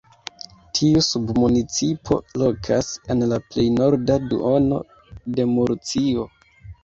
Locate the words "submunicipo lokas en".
1.07-3.21